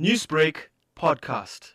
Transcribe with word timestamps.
Newsbreak 0.00 0.56
podcast. 0.98 1.74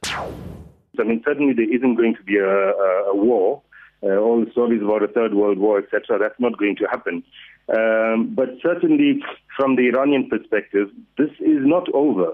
I 1.00 1.04
mean, 1.04 1.22
certainly 1.26 1.54
there 1.54 1.74
isn't 1.74 1.96
going 1.96 2.16
to 2.16 2.24
be 2.24 2.36
a, 2.36 2.46
a, 2.46 3.12
a 3.12 3.16
war. 3.16 3.62
Uh, 4.04 4.18
all 4.18 4.44
the 4.44 4.52
stories 4.52 4.82
about 4.82 5.04
a 5.04 5.08
third 5.08 5.34
world 5.34 5.58
war, 5.58 5.80
etc., 5.80 6.20
that's 6.20 6.38
not 6.38 6.58
going 6.58 6.76
to 6.76 6.86
happen. 6.92 7.24
Um, 7.70 8.34
but 8.36 8.50
certainly, 8.62 9.24
from 9.56 9.78
the 9.78 9.88
Iranian 9.88 10.28
perspective, 10.28 10.90
this 11.18 11.30
is 11.40 11.64
not 11.64 11.88
over. 11.94 12.34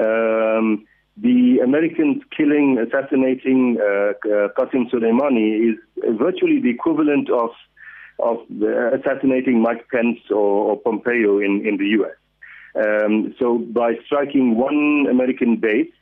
Um, 0.00 0.84
the 1.16 1.60
Americans 1.62 2.24
killing, 2.36 2.84
assassinating 2.84 3.78
uh, 3.80 3.84
uh, 3.84 4.48
Qasem 4.58 4.90
Soleimani 4.90 5.70
is 5.70 5.78
virtually 6.18 6.60
the 6.60 6.70
equivalent 6.70 7.30
of 7.30 7.50
of 8.18 8.38
assassinating 8.98 9.62
Mike 9.62 9.88
Pence 9.90 10.18
or, 10.30 10.72
or 10.72 10.80
Pompeo 10.80 11.38
in, 11.38 11.64
in 11.64 11.76
the 11.78 11.86
U.S. 12.00 12.19
Um, 12.74 13.34
so 13.38 13.58
by 13.58 13.94
striking 14.06 14.56
one 14.56 15.06
American 15.10 15.56
base 15.56 15.92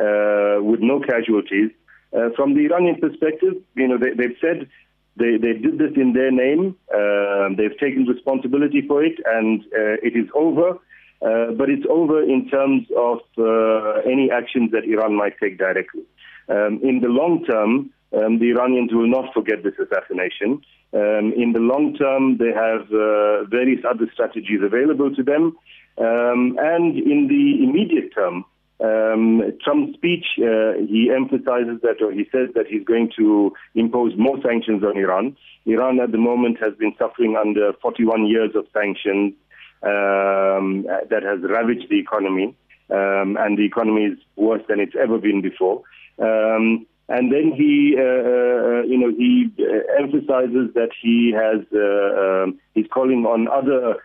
uh, 0.00 0.62
with 0.62 0.80
no 0.80 1.00
casualties, 1.00 1.70
uh, 2.16 2.28
from 2.36 2.54
the 2.54 2.66
Iranian 2.66 3.00
perspective, 3.00 3.54
you 3.74 3.88
know, 3.88 3.98
they, 3.98 4.22
have 4.22 4.36
said 4.40 4.68
they, 5.16 5.36
they 5.36 5.54
did 5.54 5.78
this 5.78 5.92
in 5.96 6.12
their 6.12 6.30
name. 6.30 6.76
Uh, 6.94 7.48
they've 7.56 7.78
taken 7.78 8.04
responsibility 8.04 8.82
for 8.86 9.02
it, 9.02 9.18
and 9.24 9.62
uh, 9.72 9.96
it 10.02 10.14
is 10.16 10.28
over. 10.34 10.78
Uh, 11.22 11.52
but 11.52 11.70
it's 11.70 11.86
over 11.88 12.20
in 12.20 12.48
terms 12.48 12.86
of 12.96 13.18
uh, 13.38 14.00
any 14.10 14.28
actions 14.30 14.72
that 14.72 14.84
Iran 14.84 15.14
might 15.14 15.38
take 15.38 15.56
directly. 15.56 16.02
Um, 16.48 16.80
in 16.82 17.00
the 17.00 17.08
long 17.08 17.44
term, 17.44 17.90
um, 18.12 18.40
the 18.40 18.50
Iranians 18.50 18.92
will 18.92 19.06
not 19.08 19.32
forget 19.32 19.62
this 19.62 19.74
assassination. 19.78 20.62
Um, 20.94 21.32
in 21.36 21.52
the 21.52 21.60
long 21.60 21.94
term, 21.94 22.36
they 22.36 22.52
have 22.52 22.82
uh, 22.92 23.44
various 23.48 23.80
other 23.88 24.06
strategies 24.12 24.60
available 24.62 25.14
to 25.14 25.22
them. 25.22 25.56
Um, 25.98 26.56
and 26.60 26.96
in 26.96 27.28
the 27.28 27.64
immediate 27.64 28.14
term, 28.14 28.44
um, 28.82 29.42
Trump's 29.64 29.94
speech, 29.94 30.26
uh, 30.38 30.74
he 30.88 31.10
emphasizes 31.14 31.80
that, 31.82 32.02
or 32.02 32.12
he 32.12 32.24
says 32.32 32.50
that 32.54 32.66
he's 32.68 32.84
going 32.84 33.10
to 33.16 33.52
impose 33.74 34.12
more 34.18 34.36
sanctions 34.42 34.82
on 34.82 34.98
Iran. 34.98 35.36
Iran 35.66 36.00
at 36.00 36.12
the 36.12 36.18
moment 36.18 36.58
has 36.60 36.74
been 36.74 36.92
suffering 36.98 37.36
under 37.36 37.72
41 37.80 38.26
years 38.26 38.50
of 38.56 38.66
sanctions 38.72 39.34
um, 39.82 40.84
that 41.10 41.22
has 41.22 41.40
ravaged 41.48 41.88
the 41.90 42.00
economy, 42.00 42.56
um, 42.90 43.36
and 43.38 43.56
the 43.56 43.64
economy 43.64 44.06
is 44.06 44.18
worse 44.36 44.62
than 44.68 44.80
it's 44.80 44.96
ever 45.00 45.18
been 45.18 45.40
before. 45.42 45.82
Um, 46.18 46.86
and 47.08 47.32
then 47.32 47.52
he, 47.56 47.94
uh, 47.98 48.02
uh, 48.02 48.82
you 48.82 48.96
know, 48.96 49.10
he 49.10 49.50
uh, 49.58 50.02
emphasizes 50.02 50.72
that 50.74 50.90
he 51.00 51.32
has, 51.34 51.60
uh, 51.74 52.44
um, 52.44 52.58
he's 52.74 52.86
calling 52.92 53.26
on 53.26 53.48
other 53.48 53.96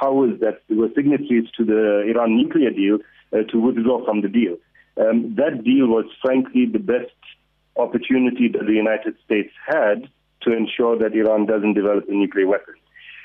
powers 0.00 0.40
that 0.40 0.58
were 0.70 0.88
signatories 0.96 1.44
to 1.54 1.64
the 1.64 2.04
Iran 2.08 2.34
nuclear 2.34 2.70
deal 2.70 2.98
to 3.32 3.60
withdraw 3.60 4.02
from 4.04 4.22
the 4.22 4.28
deal. 4.28 4.56
Um, 4.96 5.34
that 5.36 5.62
deal 5.64 5.86
was 5.86 6.06
frankly 6.22 6.66
the 6.66 6.78
best 6.78 7.12
opportunity 7.76 8.48
that 8.48 8.66
the 8.66 8.72
United 8.72 9.14
States 9.24 9.52
had 9.66 10.08
to 10.42 10.52
ensure 10.52 10.98
that 10.98 11.14
Iran 11.14 11.46
doesn't 11.46 11.74
develop 11.74 12.08
a 12.08 12.12
nuclear 12.12 12.46
weapon. 12.46 12.74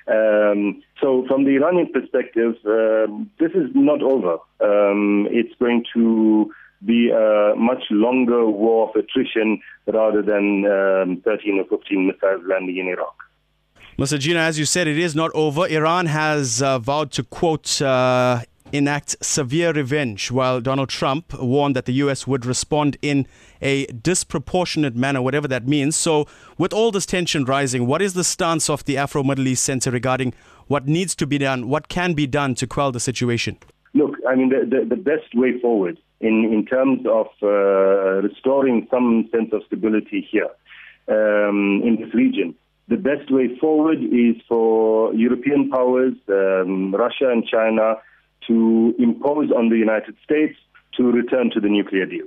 Um, 0.07 0.83
so, 1.01 1.25
from 1.27 1.45
the 1.45 1.55
Iranian 1.55 1.91
perspective, 1.91 2.55
uh, 2.65 3.07
this 3.39 3.51
is 3.53 3.71
not 3.73 4.03
over. 4.03 4.37
Um, 4.61 5.27
it's 5.31 5.55
going 5.59 5.83
to 5.95 6.53
be 6.85 7.09
a 7.09 7.53
much 7.55 7.83
longer 7.89 8.45
war 8.45 8.89
of 8.89 8.95
attrition 8.95 9.61
rather 9.87 10.21
than 10.21 10.65
um, 10.65 11.21
13 11.23 11.59
or 11.59 11.77
15 11.77 12.07
missiles 12.07 12.41
landing 12.47 12.77
in 12.77 12.87
Iraq. 12.87 13.15
Mr. 13.97 14.19
Jeenah, 14.19 14.47
as 14.47 14.59
you 14.59 14.65
said, 14.65 14.87
it 14.87 14.99
is 14.99 15.15
not 15.15 15.31
over. 15.33 15.67
Iran 15.67 16.07
has 16.07 16.61
uh, 16.61 16.79
vowed 16.79 17.11
to, 17.13 17.23
quote, 17.23 17.81
uh, 17.81 18.41
enact 18.73 19.15
severe 19.23 19.71
revenge, 19.71 20.31
while 20.31 20.59
Donald 20.59 20.89
Trump 20.89 21.33
warned 21.39 21.77
that 21.77 21.85
the 21.85 21.93
U.S. 21.93 22.27
would 22.27 22.45
respond 22.45 22.97
in 23.01 23.25
a 23.61 23.85
disproportionate 23.85 24.95
manner, 24.95 25.21
whatever 25.21 25.47
that 25.47 25.65
means. 25.65 25.95
So, 25.95 26.27
with 26.57 26.73
all 26.73 26.91
this 26.91 27.05
tension 27.05 27.45
rising, 27.45 27.87
what 27.87 28.01
is 28.01 28.15
the 28.15 28.23
stance 28.23 28.69
of 28.69 28.83
the 28.83 28.97
Afro 28.97 29.23
Middle 29.23 29.47
East 29.47 29.63
Center 29.63 29.91
regarding 29.91 30.33
what 30.67 30.87
needs 30.87 31.15
to 31.15 31.27
be 31.27 31.37
done, 31.37 31.69
what 31.69 31.87
can 31.87 32.13
be 32.13 32.27
done 32.27 32.55
to 32.55 32.67
quell 32.67 32.91
the 32.91 32.99
situation? 32.99 33.57
Look, 33.93 34.15
I 34.27 34.35
mean, 34.35 34.49
the, 34.49 34.65
the, 34.67 34.85
the 34.85 35.01
best 35.01 35.33
way 35.35 35.57
forward 35.61 35.97
in, 36.19 36.51
in 36.53 36.65
terms 36.65 37.05
of 37.05 37.27
uh, 37.43 38.21
restoring 38.21 38.87
some 38.89 39.27
sense 39.31 39.49
of 39.53 39.61
stability 39.67 40.27
here 40.31 40.49
um, 41.07 41.81
in 41.83 41.97
this 41.99 42.13
region 42.13 42.55
the 42.87 42.97
best 42.97 43.31
way 43.31 43.57
forward 43.59 43.97
is 43.99 44.35
for 44.47 45.13
European 45.15 45.69
powers, 45.69 46.13
um, 46.29 46.93
Russia 46.93 47.29
and 47.31 47.45
China, 47.45 47.95
to 48.47 48.93
impose 48.99 49.51
on 49.51 49.69
the 49.69 49.77
United 49.77 50.15
States 50.23 50.55
to 50.97 51.03
return 51.11 51.49
to 51.53 51.59
the 51.59 51.67
nuclear 51.67 52.05
deal. 52.05 52.25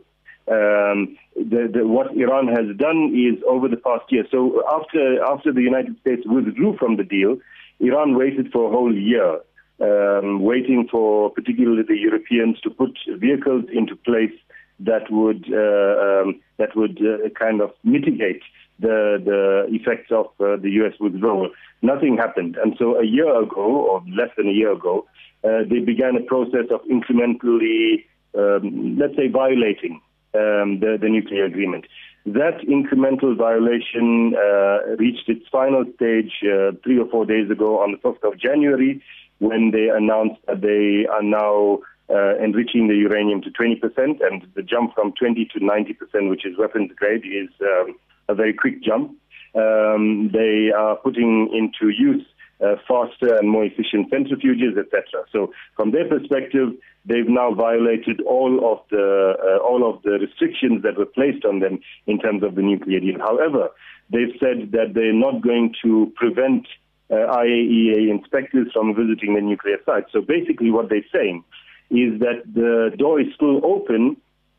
Um, 0.50 1.16
the, 1.37 1.70
the, 1.72 1.87
what 1.87 2.16
Iran 2.16 2.49
has 2.49 2.75
done 2.76 3.15
is 3.15 3.41
over 3.47 3.69
the 3.69 3.76
past 3.76 4.10
year. 4.10 4.25
So 4.31 4.65
after 4.69 5.22
after 5.22 5.53
the 5.53 5.60
United 5.60 6.00
States 6.00 6.22
withdrew 6.26 6.76
from 6.78 6.97
the 6.97 7.05
deal, 7.05 7.37
Iran 7.81 8.16
waited 8.16 8.50
for 8.50 8.69
a 8.69 8.72
whole 8.72 8.94
year, 8.94 9.41
um, 9.80 10.42
waiting 10.42 10.88
for 10.90 11.30
particularly 11.30 11.82
the 11.86 11.96
Europeans 11.96 12.60
to 12.60 12.70
put 12.70 12.98
vehicles 13.18 13.64
into 13.72 13.96
place 13.96 14.32
that 14.80 15.10
would 15.10 15.44
uh, 15.52 16.22
um, 16.22 16.40
that 16.58 16.76
would 16.76 16.98
uh, 16.98 17.28
kind 17.38 17.60
of 17.60 17.70
mitigate 17.82 18.42
the 18.78 19.18
the 19.24 19.66
effects 19.74 20.10
of 20.10 20.26
uh, 20.40 20.56
the 20.56 20.70
U.S. 20.82 20.94
withdrawal. 21.00 21.50
Nothing 21.82 22.16
happened, 22.16 22.56
and 22.62 22.74
so 22.78 22.96
a 22.96 23.04
year 23.04 23.42
ago, 23.42 23.60
or 23.60 24.02
less 24.16 24.30
than 24.36 24.48
a 24.48 24.52
year 24.52 24.72
ago, 24.72 25.06
uh, 25.44 25.62
they 25.68 25.80
began 25.80 26.16
a 26.16 26.22
process 26.22 26.66
of 26.70 26.80
incrementally, 26.84 28.04
um, 28.36 28.98
let's 28.98 29.16
say, 29.16 29.28
violating 29.28 30.00
um, 30.34 30.80
the, 30.80 30.98
the 31.00 31.08
nuclear 31.08 31.44
agreement. 31.44 31.86
That 32.34 32.60
incremental 32.68 33.34
violation 33.38 34.34
uh, 34.36 34.96
reached 34.96 35.30
its 35.30 35.46
final 35.50 35.84
stage 35.96 36.32
uh, 36.44 36.72
three 36.84 36.98
or 36.98 37.08
four 37.08 37.24
days 37.24 37.50
ago 37.50 37.80
on 37.80 37.92
the 37.92 37.98
1st 37.98 38.32
of 38.32 38.38
January 38.38 39.02
when 39.38 39.70
they 39.70 39.88
announced 39.88 40.40
that 40.46 40.60
they 40.60 41.06
are 41.10 41.22
now 41.22 41.78
uh, 42.10 42.36
enriching 42.36 42.88
the 42.88 42.96
uranium 42.96 43.40
to 43.42 43.50
20%, 43.50 43.80
and 44.20 44.46
the 44.54 44.62
jump 44.62 44.94
from 44.94 45.12
20 45.18 45.46
to 45.54 45.60
90%, 45.60 46.28
which 46.28 46.44
is 46.44 46.58
weapons 46.58 46.90
grade, 46.96 47.24
is 47.24 47.48
um, 47.62 47.96
a 48.28 48.34
very 48.34 48.52
quick 48.52 48.82
jump. 48.82 49.16
Um, 49.54 50.30
they 50.30 50.70
are 50.76 50.96
putting 50.96 51.48
into 51.54 51.88
use 51.88 52.26
uh, 52.64 52.74
faster 52.86 53.36
and 53.36 53.48
more 53.48 53.64
efficient 53.64 54.10
centrifuges, 54.10 54.76
etc. 54.78 55.24
So, 55.32 55.52
from 55.76 55.92
their 55.92 56.08
perspective, 56.08 56.70
they've 57.04 57.28
now 57.28 57.54
violated 57.54 58.20
all 58.22 58.72
of 58.72 58.80
the 58.91 59.34
uh, 59.38 59.62
all 59.62 59.88
of 59.88 60.02
the 60.02 60.19
restrictions 60.19 60.82
that 60.82 60.96
were 60.96 61.06
placed 61.06 61.44
on 61.44 61.60
them 61.60 61.78
in 62.06 62.19
terms 62.19 62.42
of 62.42 62.54
the 62.54 62.62
nuclear 62.62 63.00
deal. 63.00 63.19
However, 63.19 63.69
they've 64.10 64.34
said 64.41 64.72
that 64.72 64.94
they're 64.94 65.12
not 65.12 65.42
going 65.42 65.74
to 65.84 66.12
prevent 66.16 66.66
uh, 67.10 67.14
IAEA 67.14 68.10
inspectors 68.10 68.69
from 68.72 68.94
visiting 68.94 69.34
the 69.34 69.40
nuclear 69.40 69.78
site. 69.86 70.04
So, 70.12 70.20
basically, 70.20 70.70
what 70.70 70.88
they're 70.88 71.06
saying 71.12 71.44
is 71.90 72.20
that 72.20 72.42
the 72.52 72.90
door 72.98 73.20
is 73.20 73.28
still 73.34 73.64
open 73.64 74.16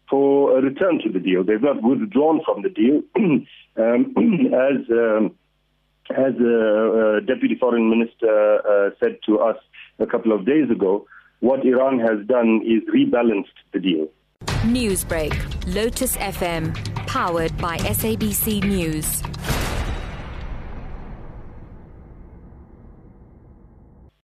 for 0.10 0.58
a 0.58 0.62
return 0.62 1.00
to 1.04 1.12
the 1.12 1.20
deal. 1.20 1.44
They've 1.44 1.62
not 1.62 1.84
withdrawn 1.84 2.42
from 2.44 2.64
the 2.64 2.70
deal, 2.70 3.04
um, 3.16 4.14
as 4.54 4.90
um, 4.90 5.36
as 6.12 6.34
uh, 6.36 7.20
Deputy 7.26 7.56
Foreign 7.60 7.90
Minister 7.90 8.60
uh, 8.60 8.90
said 9.00 9.20
to 9.26 9.40
us 9.40 9.58
a 10.00 10.06
couple 10.06 10.32
of 10.32 10.46
days 10.46 10.70
ago. 10.70 11.06
What 11.40 11.66
Iran 11.66 12.00
has 12.00 12.26
done 12.28 12.62
is 12.66 12.82
rebalanced 12.94 13.58
the 13.74 13.80
deal. 13.80 14.08
Newsbreak, 14.66 15.34
Lotus 15.74 16.18
FM, 16.18 16.76
powered 17.08 17.56
by 17.58 17.78
SABC 17.78 18.64
News. 18.64 19.24